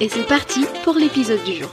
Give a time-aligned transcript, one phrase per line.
[0.00, 1.70] et c'est parti pour l'épisode du jour.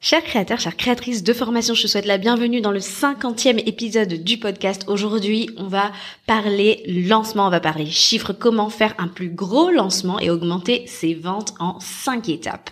[0.00, 4.14] Chers créateurs, chères créatrices de formation, je te souhaite la bienvenue dans le 50e épisode
[4.24, 4.84] du podcast.
[4.88, 5.92] Aujourd'hui, on va
[6.26, 11.14] parler lancement, on va parler chiffres, comment faire un plus gros lancement et augmenter ses
[11.14, 12.70] ventes en 5 étapes.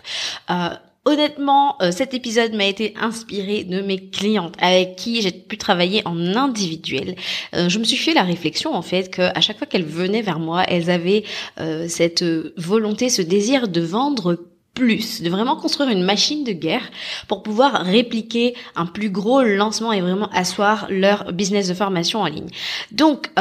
[0.49, 0.69] Euh,
[1.03, 6.03] Honnêtement, euh, cet épisode m'a été inspiré de mes clientes avec qui j'ai pu travailler
[6.05, 7.15] en individuel.
[7.55, 10.21] Euh, je me suis fait la réflexion en fait que à chaque fois qu'elles venaient
[10.21, 11.23] vers moi, elles avaient
[11.59, 12.23] euh, cette
[12.55, 14.37] volonté, ce désir de vendre
[14.75, 16.91] plus, de vraiment construire une machine de guerre
[17.27, 22.27] pour pouvoir répliquer un plus gros lancement et vraiment asseoir leur business de formation en
[22.27, 22.49] ligne.
[22.91, 23.31] Donc,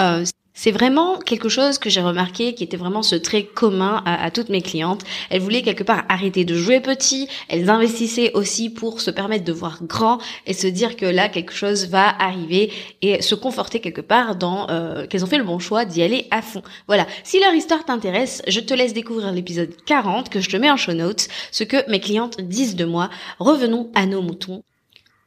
[0.61, 4.51] c'est vraiment quelque chose que j'ai remarqué qui était vraiment ce trait commun à, toutes
[4.51, 5.05] mes clientes.
[5.31, 9.55] Elles voulaient quelque part arrêter de jouer petit, elles investissaient aussi pour se permettre de
[9.55, 14.03] voir grand et se dire que là quelque chose va arriver et se conforter quelque
[14.03, 16.63] part dans euh, qu'elles ont fait le bon choix d'y aller à fond.
[16.89, 20.71] Voilà, si leur histoire t'intéresse, je te laisse découvrir l'épisode 40 que je te mets
[20.71, 23.09] en show notes, ce que mes clientes disent de moi.
[23.39, 24.63] Revenons à nos moutons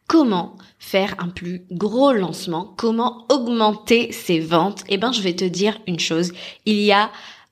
[0.08, 5.46] comment faire un plus gros lancement, comment augmenter ses ventes, eh ben je vais te
[5.46, 6.34] dire une chose,
[6.66, 7.10] il y a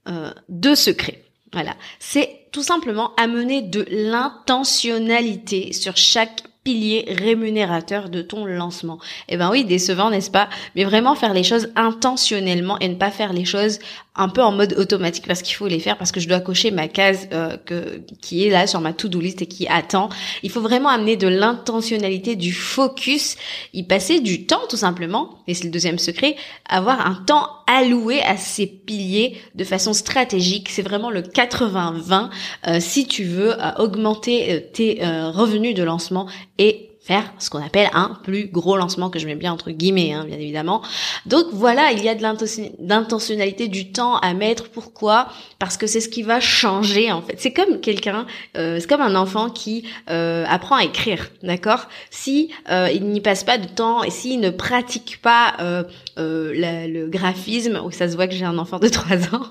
[0.10, 1.24] euh, deux secrets.
[1.54, 9.00] Voilà, c'est tout simplement amener de l'intentionnalité sur chaque pilier rémunérateur de ton lancement.
[9.30, 10.48] Eh ben oui, décevant, n'est-ce pas?
[10.76, 13.80] Mais vraiment faire les choses intentionnellement et ne pas faire les choses
[14.16, 16.70] un peu en mode automatique parce qu'il faut les faire parce que je dois cocher
[16.70, 20.10] ma case euh, que, qui est là sur ma to-do list et qui attend.
[20.44, 23.38] Il faut vraiment amener de l'intentionnalité, du focus,
[23.74, 26.36] y passer du temps tout simplement, et c'est le deuxième secret,
[26.68, 30.68] avoir un temps alloué à ces piliers de façon stratégique.
[30.70, 32.30] C'est vraiment le 80-20
[32.68, 36.28] euh, si tu veux euh, augmenter tes revenus de lancement
[36.62, 40.14] et faire ce qu'on appelle un plus gros lancement que je mets bien entre guillemets,
[40.14, 40.84] hein, bien évidemment.
[41.26, 44.70] Donc voilà, il y a de l'intentionnalité du temps à mettre.
[44.70, 45.28] Pourquoi?
[45.58, 47.36] Parce que c'est ce qui va changer en fait.
[47.40, 51.88] C'est comme quelqu'un, euh, c'est comme un enfant qui euh, apprend à écrire, d'accord?
[52.12, 55.56] Si euh, il n'y passe pas de temps et s'il ne pratique pas
[56.18, 59.48] le graphisme, ou ça se voit que j'ai un enfant de 3 ans,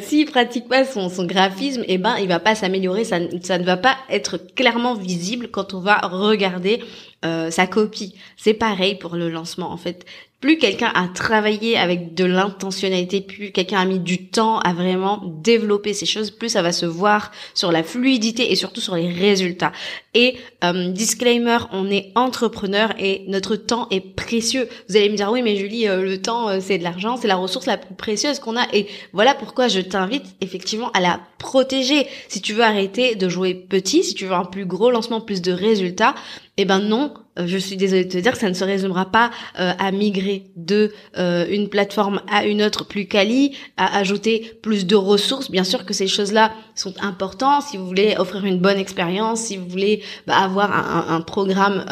[0.00, 3.76] s'il pratique pas son, graphisme, eh ben il va pas s'améliorer, ça, ça ne va
[3.76, 6.77] pas être clairement visible quand on va regarder
[7.24, 8.14] euh, sa copie.
[8.36, 10.06] C'est pareil pour le lancement en fait.
[10.40, 15.20] Plus quelqu'un a travaillé avec de l'intentionnalité, plus quelqu'un a mis du temps à vraiment
[15.24, 19.12] développer ces choses, plus ça va se voir sur la fluidité et surtout sur les
[19.12, 19.72] résultats.
[20.14, 24.68] Et euh, disclaimer, on est entrepreneur et notre temps est précieux.
[24.88, 27.34] Vous allez me dire oui mais Julie, euh, le temps c'est de l'argent, c'est la
[27.34, 32.06] ressource la plus précieuse qu'on a et voilà pourquoi je t'invite effectivement à la protéger.
[32.28, 35.42] Si tu veux arrêter de jouer petit, si tu veux un plus gros lancement, plus
[35.42, 36.14] de résultats,
[36.60, 39.06] eh ben non, euh, je suis désolée de te dire que ça ne se résumera
[39.06, 39.30] pas
[39.60, 44.84] euh, à migrer de euh, une plateforme à une autre plus quali, à ajouter plus
[44.84, 45.52] de ressources.
[45.52, 49.56] Bien sûr que ces choses-là sont importantes si vous voulez offrir une bonne expérience, si
[49.56, 51.84] vous voulez bah, avoir un, programme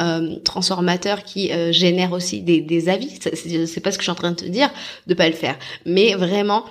[0.44, 3.10] transformateur qui génère aussi des, des avis.
[3.21, 4.71] C'est pas ce que je suis en train de te dire
[5.06, 6.65] de pas le faire, mais vraiment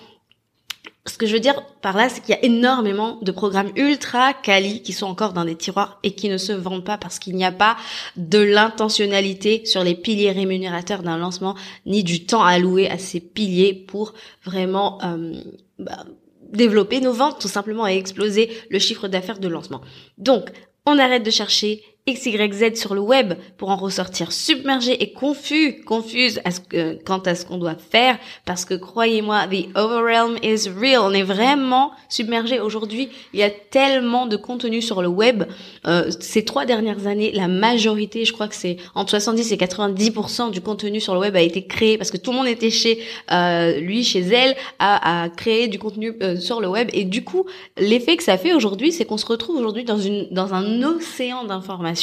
[1.08, 4.34] ce que je veux dire par là, c'est qu'il y a énormément de programmes ultra
[4.34, 7.36] quali qui sont encore dans des tiroirs et qui ne se vendent pas parce qu'il
[7.36, 7.78] n'y a pas
[8.16, 11.56] de l'intentionnalité sur les piliers rémunérateurs d'un lancement,
[11.86, 15.36] ni du temps alloué à ces piliers pour vraiment euh,
[15.78, 16.06] bah,
[16.52, 19.82] développer nos ventes tout simplement et exploser le chiffre d'affaires de lancement.
[20.18, 20.52] Donc,
[20.88, 26.40] on arrête de chercher XYZ sur le web pour en ressortir submergé et confus, confuse
[26.46, 30.70] à ce que, quant à ce qu'on doit faire parce que croyez-moi, the overwhelm is
[30.70, 31.00] real.
[31.00, 33.10] On est vraiment submergé aujourd'hui.
[33.34, 35.46] Il y a tellement de contenu sur le web.
[35.88, 40.52] Euh, ces trois dernières années, la majorité, je crois que c'est entre 70 et 90%
[40.52, 43.00] du contenu sur le web a été créé parce que tout le monde était chez
[43.32, 47.24] euh, lui, chez elle, à, à créer du contenu euh, sur le web et du
[47.24, 47.48] coup,
[47.80, 51.46] l'effet que ça fait aujourd'hui, c'est qu'on se retrouve aujourd'hui dans une dans un océan
[51.46, 51.95] d'informations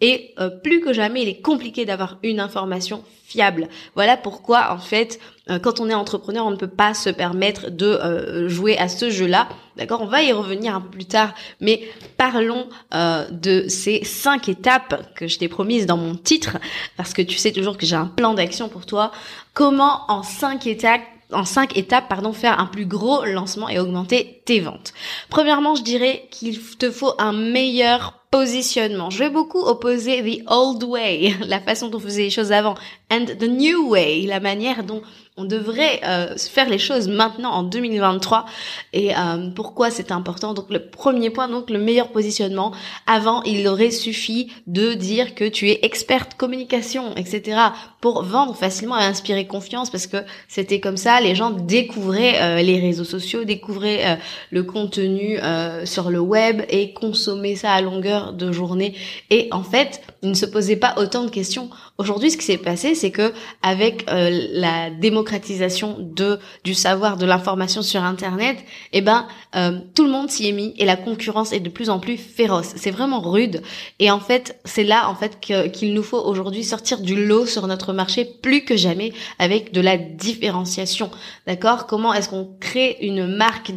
[0.00, 3.68] Et euh, plus que jamais, il est compliqué d'avoir une information fiable.
[3.94, 7.70] Voilà pourquoi, en fait, euh, quand on est entrepreneur, on ne peut pas se permettre
[7.70, 9.48] de euh, jouer à ce jeu-là.
[9.76, 11.80] D'accord On va y revenir un peu plus tard, mais
[12.16, 16.58] parlons de ces cinq étapes que je t'ai promises dans mon titre,
[16.96, 19.10] parce que tu sais toujours que j'ai un plan d'action pour toi.
[19.52, 24.60] Comment en cinq étapes en cinq étapes, faire un plus gros lancement et augmenter tes
[24.60, 24.92] ventes.
[25.30, 29.10] Premièrement, je dirais qu'il te faut un meilleur positionnement.
[29.10, 32.74] Je vais beaucoup opposer the old way, la façon dont on faisait les choses avant,
[33.08, 35.02] and the new way, la manière dont
[35.36, 38.44] on devrait euh, faire les choses maintenant en 2023
[38.92, 40.54] et euh, pourquoi c'est important?
[40.54, 42.72] Donc le premier point, donc le meilleur positionnement.
[43.08, 47.58] Avant, il aurait suffi de dire que tu es experte communication, etc.
[48.00, 52.62] pour vendre facilement et inspirer confiance parce que c'était comme ça, les gens découvraient euh,
[52.62, 54.18] les réseaux sociaux, découvraient
[54.50, 55.38] le contenu
[55.84, 58.94] sur le web et consommaient ça à longueur de journée.
[59.30, 61.70] Et en fait, ils ne se posaient pas autant de questions.
[61.98, 63.32] Aujourd'hui, ce qui s'est passé, c'est que
[63.62, 68.58] avec la démocratie démocratisation de du savoir, de l'information sur Internet,
[68.92, 69.26] eh ben
[69.56, 72.16] euh, tout le monde s'y est mis et la concurrence est de plus en plus
[72.16, 72.72] féroce.
[72.76, 73.62] C'est vraiment rude
[73.98, 77.66] et en fait c'est là en fait qu'il nous faut aujourd'hui sortir du lot sur
[77.66, 81.10] notre marché plus que jamais avec de la différenciation.
[81.46, 81.86] D'accord?
[81.86, 83.72] Comment est-ce qu'on crée une marque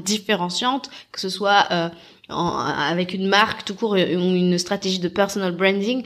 [1.11, 1.89] que ce soit euh,
[2.29, 6.03] avec une marque tout court ou une stratégie de personal branding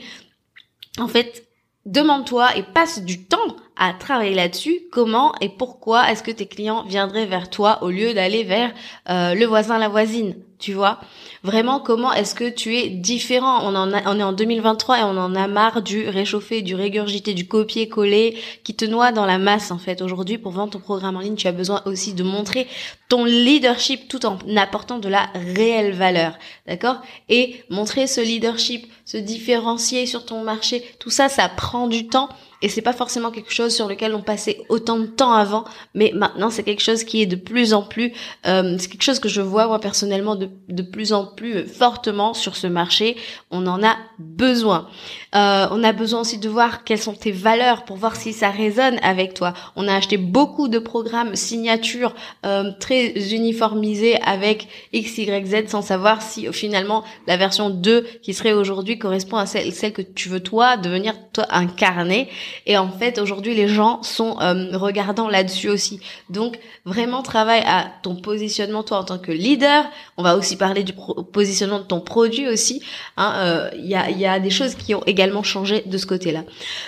[1.00, 1.48] en fait,
[1.86, 4.82] demande-toi et passe du temps à travailler là-dessus.
[4.92, 8.74] Comment et pourquoi est-ce que tes clients viendraient vers toi au lieu d'aller vers
[9.10, 10.36] euh, le voisin, la voisine?
[10.62, 11.00] Tu vois.
[11.44, 13.62] Vraiment, comment est-ce que tu es différent?
[13.64, 16.76] On, en a, on est en 2023 et on en a marre du réchauffer, du
[16.76, 20.02] régurgiter, du copier-coller qui te noie dans la masse en fait.
[20.02, 22.68] Aujourd'hui, pour vendre ton programme en ligne, tu as besoin aussi de montrer
[23.10, 26.38] ton leadership tout en apportant de la réelle valeur,
[26.68, 27.02] d'accord?
[27.28, 32.30] Et montrer ce leadership, se différencier sur ton marché, tout ça, ça prend du temps
[32.62, 36.12] et c'est pas forcément quelque chose sur lequel on passait autant de temps avant, mais
[36.16, 38.14] maintenant c'est quelque chose qui est de plus en plus,
[38.46, 42.34] euh, c'est quelque chose que je vois moi personnellement de, de plus en plus fortement
[42.34, 43.18] sur ce marché.
[43.50, 44.88] On en a besoin.
[45.34, 48.50] Euh, on a besoin aussi de voir quelles sont tes valeurs pour voir si ça
[48.50, 49.54] résonne avec toi.
[49.76, 52.14] On a acheté beaucoup de programmes signatures
[52.46, 58.34] euh, très uniformisés avec X, Y, Z sans savoir si finalement la version 2 qui
[58.34, 62.30] serait aujourd'hui correspond à celle, que tu veux toi devenir toi incarner.
[62.66, 64.72] Et en fait, aujourd'hui, les gens sont euh,
[65.30, 66.00] là-dessus aussi.
[66.30, 69.86] Donc, vraiment, travaille à ton positionnement, toi, en tant que leader.
[70.18, 70.94] On va aussi parler du
[71.32, 72.82] positionnement de ton produit aussi.
[73.18, 76.06] Hein, euh, il y, a, y a des choses qui ont également changé de ce
[76.06, 76.44] côté-là.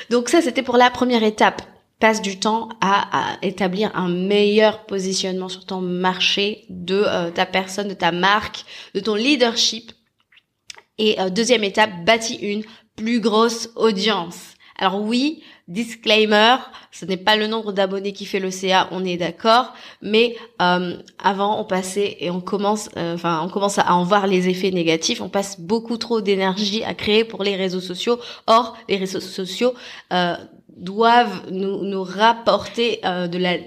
[0.09, 1.61] Donc ça, c'était pour la première étape
[1.99, 7.87] passe du temps à, établir un meilleur positionnement sur ton marché de euh, ta personne,
[7.87, 9.93] de ta marque, de ton leadership.
[10.97, 12.63] Et deuxième étape, bâtis une
[12.95, 14.53] plus grosse audience.
[14.77, 16.57] Alors oui, disclaimer,
[16.91, 20.97] ce n'est pas le nombre d'abonnés qui fait le CA, on est d'accord, mais euh,
[21.23, 24.71] avant on passait et on commence, euh, enfin on commence à en voir les effets
[24.71, 25.21] négatifs.
[25.21, 28.19] On passe beaucoup trop d'énergie à créer pour les réseaux sociaux.
[28.47, 29.73] Or, les réseaux sociaux
[30.11, 30.35] euh,
[30.75, 33.57] doivent nous, nous rapporter de la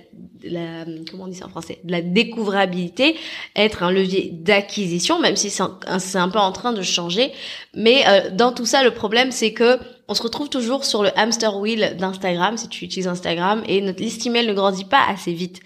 [0.50, 3.16] la, comment on dit ça en français, de la découvrabilité,
[3.54, 5.78] être un levier d'acquisition, même si c'est un,
[6.14, 7.32] un, peu en train de changer.
[7.74, 9.78] Mais euh, dans tout ça, le problème, c'est que
[10.08, 14.00] on se retrouve toujours sur le hamster wheel d'Instagram, si tu utilises Instagram, et notre
[14.00, 15.60] liste email ne grandit pas assez vite.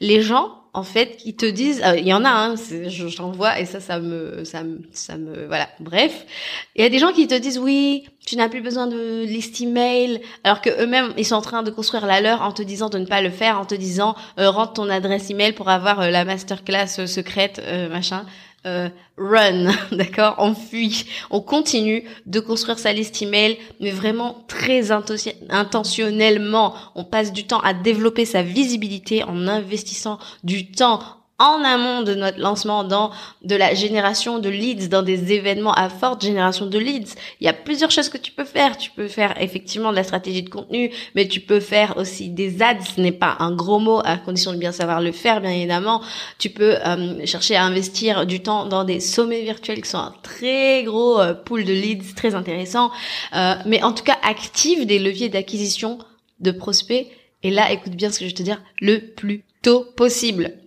[0.00, 2.56] Les gens en fait, qui te disent, euh, il y en a, hein,
[2.88, 5.68] j'en vois, et ça, ça me, ça me, ça me, voilà.
[5.78, 6.26] Bref,
[6.74, 9.60] il y a des gens qui te disent, oui, tu n'as plus besoin de liste
[9.60, 12.88] email, alors que eux-mêmes, ils sont en train de construire la leur en te disant
[12.88, 16.00] de ne pas le faire, en te disant, euh, rentre ton adresse email pour avoir
[16.00, 18.26] euh, la masterclass euh, secrète, machin.
[18.66, 20.36] Euh, run, d'accord?
[20.38, 26.74] On fuit, on continue de construire sa liste email, mais vraiment très intentionnellement.
[26.94, 31.00] On passe du temps à développer sa visibilité en investissant du temps
[31.38, 33.10] en amont de notre lancement dans
[33.42, 37.14] de la génération de leads, dans des événements à forte génération de leads.
[37.40, 38.76] Il y a plusieurs choses que tu peux faire.
[38.76, 42.62] Tu peux faire effectivement de la stratégie de contenu, mais tu peux faire aussi des
[42.62, 42.82] ads.
[42.96, 46.02] Ce n'est pas un gros mot à condition de bien savoir le faire, bien évidemment.
[46.38, 50.14] Tu peux euh, chercher à investir du temps dans des sommets virtuels qui sont un
[50.22, 52.92] très gros euh, pool de leads très intéressant.
[53.34, 55.98] Euh, mais en tout cas, active des leviers d'acquisition
[56.38, 57.08] de prospects.
[57.42, 60.63] Et là, écoute bien ce que je vais te dire, le plus tôt possible.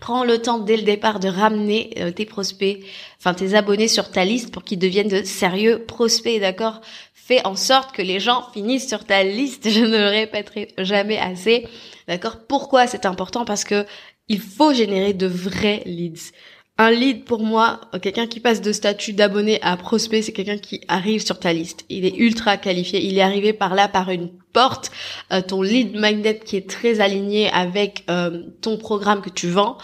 [0.00, 2.80] Prends le temps dès le départ de ramener euh, tes prospects,
[3.18, 6.80] enfin tes abonnés sur ta liste pour qu'ils deviennent de sérieux prospects, d'accord?
[7.12, 9.68] Fais en sorte que les gens finissent sur ta liste.
[9.70, 11.66] Je ne le répéterai jamais assez,
[12.08, 12.38] d'accord?
[12.48, 13.44] Pourquoi c'est important?
[13.44, 13.84] Parce que
[14.28, 16.32] il faut générer de vrais leads.
[16.78, 20.80] un lead pour moi, quelqu'un qui passe de statut d'abonné à prospect, c'est quelqu'un qui
[20.88, 21.84] arrive sur ta liste.
[21.90, 23.04] Il est ultra qualifié.
[23.04, 24.90] Il est arrivé par là par une porte,
[25.32, 29.78] euh, ton lead magnet qui est très aligné avec euh, ton programme que tu vends,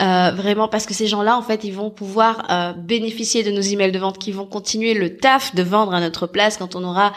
[0.00, 2.46] euh, vraiment parce que ces gens-là en fait ils vont pouvoir
[2.76, 6.26] bénéficier de nos emails de vente, qui vont continuer le taf de vendre à notre
[6.26, 7.12] place quand on aura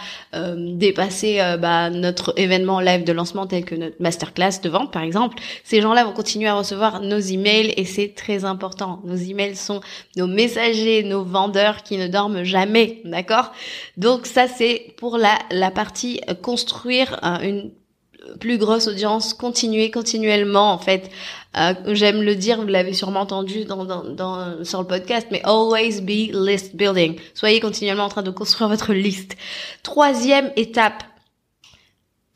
[0.55, 5.37] dépassé bah, notre événement live de lancement tel que notre masterclass de vente par exemple.
[5.63, 9.01] Ces gens-là vont continuer à recevoir nos emails et c'est très important.
[9.03, 9.81] Nos emails sont
[10.15, 13.51] nos messagers, nos vendeurs qui ne dorment jamais, d'accord?
[13.97, 16.21] Donc ça c'est pour la la partie
[16.91, 17.71] construire une
[18.39, 21.09] plus grosse audience, continuer continuellement en fait.
[21.57, 26.01] Euh, j'aime le dire, vous l'avez sûrement entendu dans, dans, sur le podcast, mais always
[26.01, 27.19] be list building.
[27.33, 29.35] Soyez continuellement en train de construire votre liste.
[29.83, 31.03] Troisième étape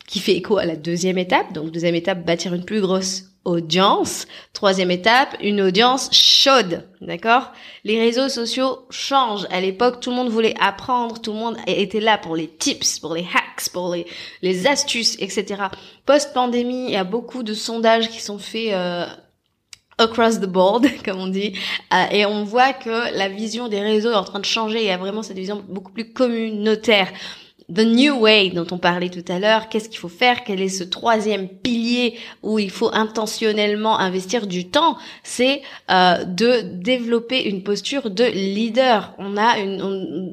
[0.07, 1.53] qui fait écho à la deuxième étape.
[1.53, 4.27] Donc deuxième étape, bâtir une plus grosse audience.
[4.53, 7.51] Troisième étape, une audience chaude, d'accord?
[7.83, 9.47] Les réseaux sociaux changent.
[9.51, 12.99] À l'époque, tout le monde voulait apprendre, tout le monde était là pour les tips,
[12.99, 14.05] pour les hacks, pour les,
[14.41, 15.63] les astuces, etc.
[16.05, 19.05] Post-pandémie, il y a beaucoup de sondages qui sont faits euh,
[19.97, 21.53] across the board, comme on dit,
[21.93, 24.79] euh, et on voit que la vision des réseaux est en train de changer.
[24.79, 27.11] Il y a vraiment cette vision beaucoup plus communautaire.
[27.73, 30.69] The New Way dont on parlait tout à l'heure, qu'est-ce qu'il faut faire Quel est
[30.69, 37.63] ce troisième pilier où il faut intentionnellement investir du temps C'est euh, de développer une
[37.63, 39.13] posture de leader.
[39.17, 39.81] On a une,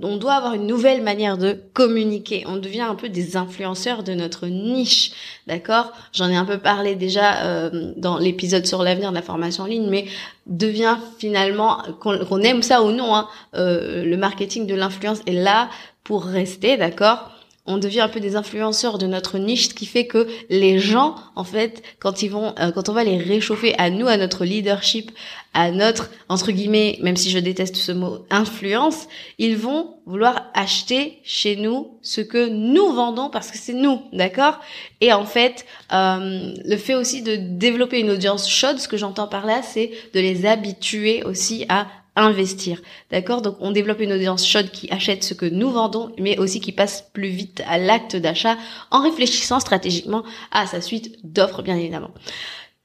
[0.03, 2.45] on, doit avoir une nouvelle manière de communiquer.
[2.47, 5.13] On devient un peu des influenceurs de notre niche,
[5.47, 5.93] d'accord?
[6.13, 9.69] J'en ai un peu parlé déjà euh, dans l'épisode sur l'avenir de la formation en
[9.69, 10.05] ligne, mais
[10.47, 15.69] devient finalement qu'on aime ça ou non, hein, euh, le marketing de l'influence est là
[16.05, 17.32] pour rester, d'accord?
[17.65, 21.15] On devient un peu des influenceurs de notre niche, ce qui fait que les gens,
[21.37, 24.45] en fait, quand ils vont, euh, quand on va les réchauffer à nous, à notre
[24.45, 25.13] leadership,
[25.55, 29.07] à notre entre guillemets, même si je déteste ce mot, influence,
[29.39, 34.59] ils vont vouloir acheter chez nous ce que nous vendons parce que c'est nous, d'accord?
[35.01, 39.29] Et en fait, euh, le fait aussi de développer une audience chaude, ce que j'entends
[39.29, 42.81] par là, c'est de les habituer aussi à investir.
[43.11, 43.43] D'accord?
[43.43, 46.73] Donc on développe une audience chaude qui achète ce que nous vendons, mais aussi qui
[46.73, 48.57] passe plus vite à l'acte d'achat
[48.91, 52.11] en réfléchissant stratégiquement à sa suite d'offres, bien évidemment.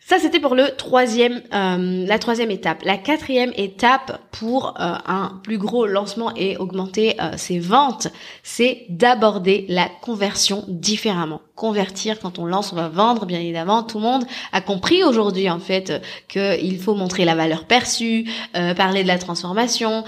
[0.10, 2.82] Ça, c'était pour le troisième, euh, la troisième étape.
[2.86, 8.08] La quatrième étape pour euh, un plus gros lancement et augmenter euh, ses ventes,
[8.42, 11.42] c'est d'aborder la conversion différemment.
[11.56, 13.84] Convertir, quand on lance, on va vendre, bien évidemment.
[13.84, 14.24] Tout le monde
[14.54, 18.30] a compris aujourd'hui, en fait, qu'il faut montrer la valeur perçue,
[18.78, 20.06] parler de la transformation,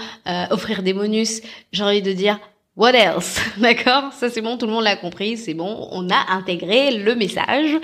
[0.50, 1.42] offrir des bonus.
[1.72, 2.38] J'ai envie de dire,
[2.76, 3.38] What else?
[3.58, 4.12] D'accord?
[4.14, 7.76] Ça c'est bon, tout le monde l'a compris, c'est bon, on a intégré le message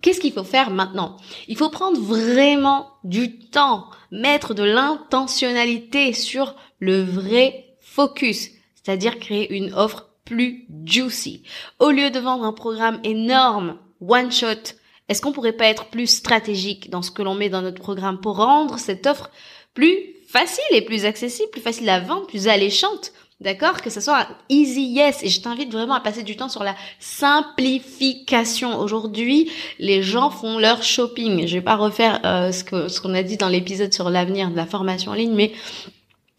[0.00, 1.16] Qu'est-ce qu'il faut faire maintenant?
[1.48, 9.52] Il faut prendre vraiment du temps, mettre de l'intentionnalité sur le vrai focus, c'est-à-dire créer
[9.52, 11.42] une offre plus juicy.
[11.80, 14.74] Au lieu de vendre un programme énorme, one shot,
[15.08, 18.20] est-ce qu'on pourrait pas être plus stratégique dans ce que l'on met dans notre programme
[18.20, 19.30] pour rendre cette offre
[19.74, 23.12] plus facile et plus accessible, plus facile à vendre, plus alléchante?
[23.40, 23.80] D'accord?
[23.82, 25.22] Que ce soit un easy yes.
[25.22, 28.80] Et je t'invite vraiment à passer du temps sur la simplification.
[28.80, 31.46] Aujourd'hui, les gens font leur shopping.
[31.46, 34.50] Je vais pas refaire euh, ce que ce qu'on a dit dans l'épisode sur l'avenir
[34.50, 35.52] de la formation en ligne, mais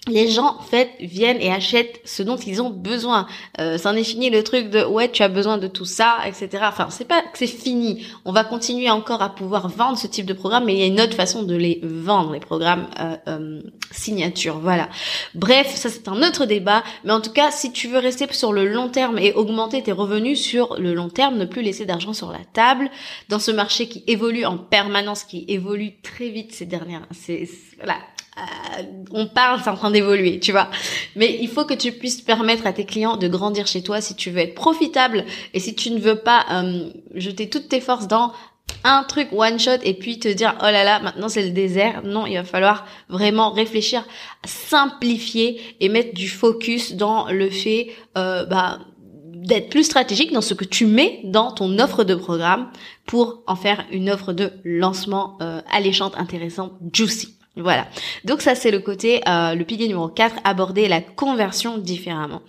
[0.07, 3.27] les gens en fait viennent et achètent ce dont ils ont besoin.
[3.59, 6.63] Euh, c'en est fini le truc de ouais tu as besoin de tout ça, etc.
[6.63, 8.05] Enfin c'est pas que c'est fini.
[8.23, 10.87] On va continuer encore à pouvoir vendre ce type de programme, mais il y a
[10.87, 14.59] une autre façon de les vendre, les programmes euh, euh, signature.
[14.59, 14.89] Voilà.
[15.35, 16.83] Bref, ça c'est un autre débat.
[17.03, 19.91] Mais en tout cas, si tu veux rester sur le long terme et augmenter tes
[19.91, 22.89] revenus sur le long terme, ne plus laisser d'argent sur la table
[23.27, 27.05] dans ce marché qui évolue en permanence, qui évolue très vite ces dernières.
[27.11, 27.47] C'est
[27.83, 27.97] voilà
[29.11, 30.69] on parle, c'est en train d'évoluer, tu vois.
[31.15, 34.15] Mais il faut que tu puisses permettre à tes clients de grandir chez toi si
[34.15, 38.07] tu veux être profitable et si tu ne veux pas euh, jeter toutes tes forces
[38.07, 38.33] dans
[38.83, 42.03] un truc one shot et puis te dire oh là là maintenant c'est le désert
[42.03, 44.05] non il va falloir vraiment réfléchir
[44.45, 50.53] simplifier et mettre du focus dans le fait euh, bah d'être plus stratégique dans ce
[50.53, 52.69] que tu mets dans ton offre de programme
[53.07, 55.39] pour en faire une offre de lancement
[55.71, 57.87] alléchante intéressante juicy voilà.
[58.25, 62.41] Donc ça c'est le côté, euh, le pilier numéro 4, aborder la conversion différemment.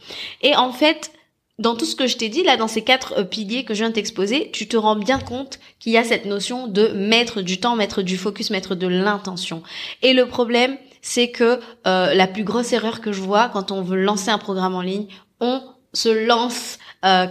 [0.42, 1.12] Et en fait,
[1.58, 3.80] dans tout ce que je t'ai dit là, dans ces quatre euh, piliers que je
[3.80, 7.42] viens de t'exposer, tu te rends bien compte qu'il y a cette notion de mettre
[7.42, 9.62] du temps, mettre du focus, mettre de l'intention.
[10.02, 13.82] Et le problème, c'est que euh, la plus grosse erreur que je vois quand on
[13.82, 15.06] veut lancer un programme en ligne,
[15.40, 16.78] on se lance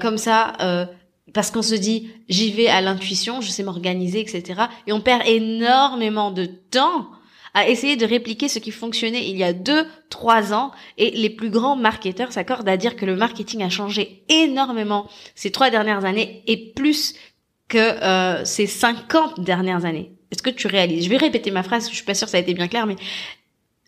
[0.01, 0.53] comme ça
[1.33, 4.63] parce qu'on se dit j'y vais à l'intuition, je sais m'organiser, etc.
[4.87, 7.07] Et on perd énormément de temps
[7.53, 10.71] à essayer de répliquer ce qui fonctionnait il y a deux, trois ans.
[10.97, 15.51] Et les plus grands marketeurs s'accordent à dire que le marketing a changé énormément ces
[15.51, 17.15] trois dernières années et plus
[17.67, 20.11] que euh, ces 50 dernières années.
[20.31, 21.05] Est-ce que tu réalises?
[21.05, 22.85] Je vais répéter ma phrase, je suis pas sûre que ça a été bien clair,
[22.85, 22.95] mais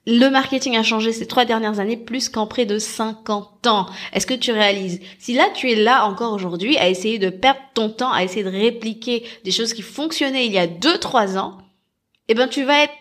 [0.07, 3.85] le marketing a changé ces trois dernières années plus qu'en près de 50 ans.
[4.13, 4.99] Est-ce que tu réalises?
[5.19, 8.43] Si là, tu es là encore aujourd'hui à essayer de perdre ton temps, à essayer
[8.43, 11.59] de répliquer des choses qui fonctionnaient il y a deux, trois ans,
[12.27, 12.93] eh ben, tu vas être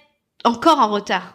[0.45, 1.35] encore en retard.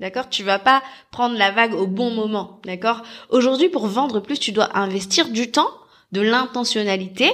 [0.00, 0.30] D'accord?
[0.30, 2.60] Tu vas pas prendre la vague au bon moment.
[2.64, 3.02] D'accord?
[3.28, 5.70] Aujourd'hui, pour vendre plus, tu dois investir du temps,
[6.12, 7.30] de l'intentionnalité,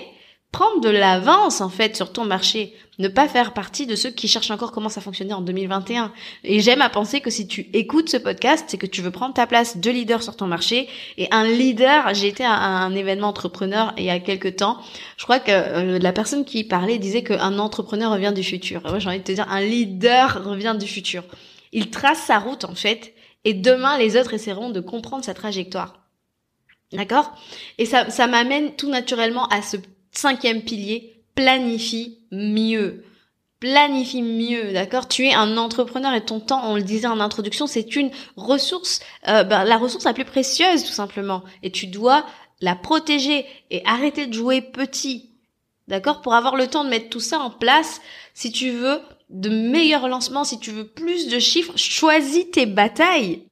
[0.56, 4.26] prendre de l'avance en fait sur ton marché, ne pas faire partie de ceux qui
[4.26, 6.14] cherchent encore comment ça fonctionnait en 2021.
[6.44, 9.34] Et j'aime à penser que si tu écoutes ce podcast, c'est que tu veux prendre
[9.34, 10.88] ta place de leader sur ton marché.
[11.18, 14.78] Et un leader, j'ai été à un événement entrepreneur il y a quelques temps.
[15.18, 18.80] Je crois que euh, la personne qui parlait disait qu'un entrepreneur revient du futur.
[18.88, 21.22] Moi, j'ai envie de te dire, un leader revient du futur.
[21.72, 23.12] Il trace sa route en fait,
[23.44, 26.06] et demain les autres essaieront de comprendre sa trajectoire.
[26.92, 27.34] D'accord?
[27.76, 29.76] Et ça, ça m'amène tout naturellement à ce
[30.16, 33.04] Cinquième pilier, planifie mieux.
[33.61, 35.08] Planifie mieux, d'accord?
[35.08, 39.00] Tu es un entrepreneur et ton temps, on le disait en introduction, c'est une ressource,
[39.28, 41.42] euh, ben, la ressource la plus précieuse tout simplement.
[41.62, 42.25] Et tu dois
[42.62, 45.32] la protéger et arrêter de jouer petit,
[45.87, 46.23] d'accord?
[46.23, 48.00] Pour avoir le temps de mettre tout ça en place,
[48.32, 53.42] si tu veux de meilleurs lancements, si tu veux plus de chiffres, choisis tes batailles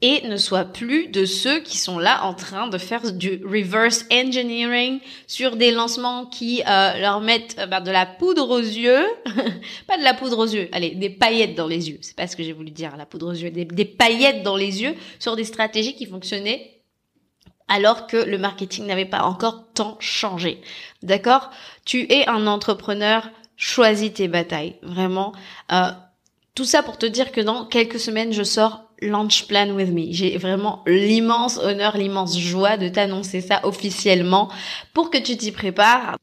[0.00, 4.04] et ne sois plus de ceux qui sont là en train de faire du reverse
[4.12, 9.04] engineering sur des lancements qui euh, leur mettent euh, bah, de la poudre aux yeux,
[9.86, 12.36] pas de la poudre aux yeux, allez, des paillettes dans les yeux, c'est pas ce
[12.36, 15.36] que j'ai voulu dire, la poudre aux yeux, des, des paillettes dans les yeux sur
[15.36, 16.74] des stratégies qui fonctionnaient
[17.68, 20.60] alors que le marketing n'avait pas encore tant changé.
[21.02, 21.50] D'accord?
[21.84, 25.32] Tu es un entrepreneur, choisis tes batailles, vraiment.
[25.72, 25.90] Euh,
[26.54, 30.12] tout ça pour te dire que dans quelques semaines, je sors Launch Plan with Me.
[30.12, 34.48] J'ai vraiment l'immense honneur, l'immense joie de t'annoncer ça officiellement
[34.92, 36.16] pour que tu t'y prépares.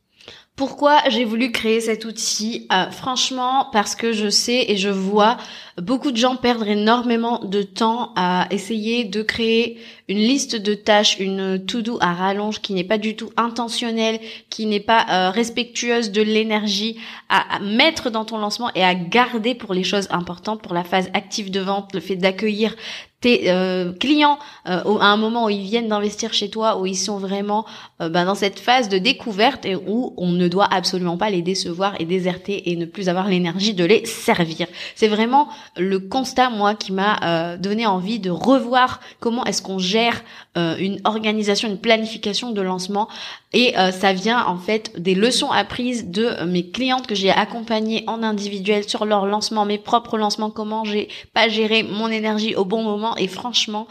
[0.55, 2.67] Pourquoi j'ai voulu créer cet outil?
[2.71, 5.37] Euh, Franchement, parce que je sais et je vois
[5.81, 11.17] beaucoup de gens perdre énormément de temps à essayer de créer une liste de tâches,
[11.19, 16.11] une to-do à rallonge qui n'est pas du tout intentionnelle, qui n'est pas euh, respectueuse
[16.11, 20.73] de l'énergie à, mettre dans ton lancement et à garder pour les choses importantes, pour
[20.73, 22.75] la phase active de vente, le fait d'accueillir
[23.21, 26.97] tes euh, clients euh, à un moment où ils viennent d'investir chez toi, où ils
[26.97, 27.65] sont vraiment
[28.01, 31.43] euh, ben, dans cette phase de découverte et où on ne doit absolument pas les
[31.43, 34.67] décevoir et déserter et ne plus avoir l'énergie de les servir.
[34.95, 40.23] C'est vraiment le constat moi qui m'a donné envie de revoir comment est-ce qu'on gère
[40.55, 43.07] une organisation, une planification de lancement
[43.53, 48.23] et ça vient en fait des leçons apprises de mes clientes que j'ai accompagnées en
[48.23, 52.83] individuel sur leur lancement, mes propres lancements, comment j'ai pas géré mon énergie au bon
[52.83, 53.87] moment et franchement,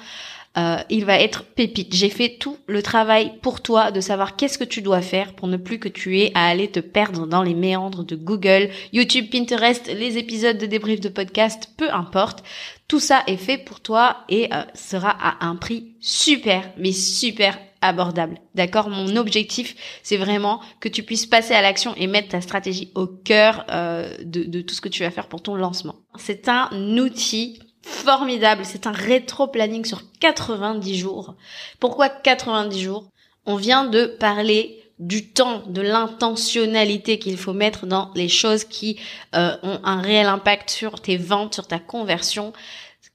[0.59, 1.95] euh, il va être pépite.
[1.95, 5.47] J'ai fait tout le travail pour toi de savoir qu'est-ce que tu dois faire pour
[5.47, 9.31] ne plus que tu aies à aller te perdre dans les méandres de Google, YouTube,
[9.31, 12.43] Pinterest, les épisodes de débrief de podcast, peu importe.
[12.89, 17.57] Tout ça est fait pour toi et euh, sera à un prix super, mais super
[17.81, 18.39] abordable.
[18.57, 18.91] D'accord?
[18.91, 23.07] Mon objectif, c'est vraiment que tu puisses passer à l'action et mettre ta stratégie au
[23.07, 25.95] cœur euh, de, de tout ce que tu vas faire pour ton lancement.
[26.19, 28.63] C'est un outil formidable.
[28.65, 31.35] C'est un rétro-planning sur 90 jours.
[31.79, 33.05] Pourquoi 90 jours?
[33.47, 39.01] On vient de parler du temps, de l'intentionnalité qu'il faut mettre dans les choses qui
[39.35, 42.53] euh, ont un réel impact sur tes ventes, sur ta conversion.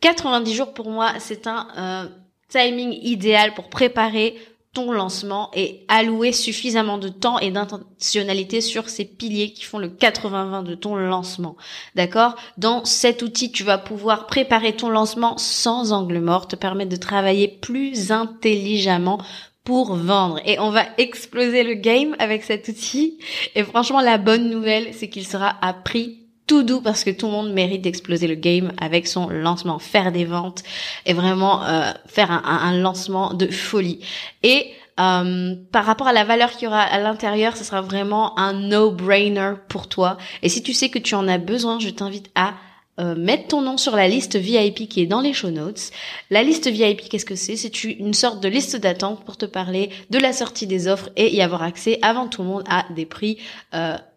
[0.02, 2.10] 90 jours pour moi, c'est un euh,
[2.50, 4.36] timing idéal pour préparer
[4.76, 9.88] ton lancement et allouer suffisamment de temps et d'intentionnalité sur ces piliers qui font le
[9.88, 11.56] 80-20 de ton lancement.
[11.96, 12.36] D'accord?
[12.58, 16.98] Dans cet outil, tu vas pouvoir préparer ton lancement sans angle mort, te permettre de
[16.98, 19.20] travailler plus intelligemment
[19.64, 20.40] pour vendre.
[20.46, 23.18] Et on va exploser le game avec cet outil.
[23.56, 27.26] Et franchement, la bonne nouvelle, c'est qu'il sera à prix tout doux parce que tout
[27.26, 30.64] le monde mérite d'exploser le game avec son lancement, faire des ventes
[31.06, 34.00] et vraiment euh, faire un, lancement de folie.
[34.44, 38.38] Et euh, par rapport à la valeur qu'il y aura à l'intérieur, ce sera vraiment
[38.38, 40.18] un no-brainer pour toi.
[40.44, 42.54] Et si tu sais que tu en as besoin, je t'invite à
[42.98, 45.90] euh, mettre ton nom sur la liste VIP qui est dans les show notes.
[46.30, 47.58] La liste VIP, qu'est-ce que c'est?
[47.58, 51.36] C'est une sorte de liste d'attente pour te parler de la sortie des offres et
[51.36, 53.38] y avoir accès avant tout le monde à des prix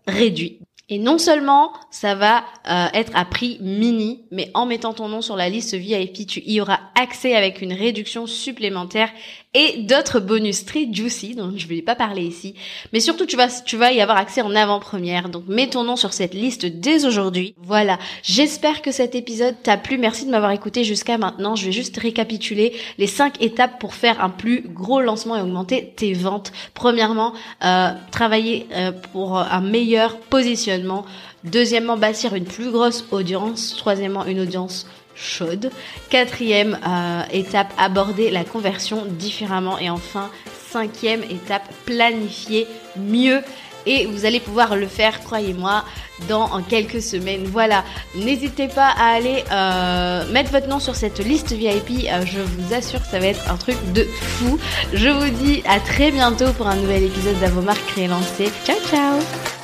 [0.07, 0.61] réduits.
[0.90, 5.20] Et non seulement ça va euh, être à prix mini, mais en mettant ton nom
[5.20, 9.11] sur la liste VIP, tu y auras accès avec une réduction supplémentaire
[9.55, 12.55] et d'autres bonus très juicy dont je ne vais pas parler ici.
[12.93, 15.31] Mais surtout, tu vas, tu vas y avoir accès en avant-première.
[15.31, 17.55] Donc, mets ton nom sur cette liste dès aujourd'hui.
[17.57, 17.99] Voilà.
[18.23, 19.97] J'espère que cet épisode t'a plu.
[19.97, 21.57] Merci de m'avoir écouté jusqu'à maintenant.
[21.57, 25.95] Je vais juste récapituler les cinq étapes pour faire un plus gros lancement et augmenter
[25.97, 26.53] tes ventes.
[26.75, 27.33] Premièrement,
[27.65, 31.07] euh, travailler euh, pour un meilleur positionnement.
[31.45, 33.77] Deuxièmement, bâtir une plus grosse audience.
[33.79, 34.87] Troisièmement, une audience
[35.19, 35.71] chaude.
[36.11, 39.79] Quatrième euh, étape, aborder la conversion différemment.
[39.79, 40.31] Et enfin,
[40.71, 43.43] cinquième étape, planifier mieux.
[43.87, 45.83] Et vous allez pouvoir le faire, croyez-moi,
[46.29, 47.45] dans quelques semaines.
[47.45, 52.07] Voilà, n'hésitez pas à aller euh, mettre votre nom sur cette liste VIP.
[52.07, 54.59] Euh, je vous assure que ça va être un truc de fou.
[54.93, 58.51] Je vous dis à très bientôt pour un nouvel épisode d'Avomar Créé Lancé.
[58.67, 59.58] Ciao ciao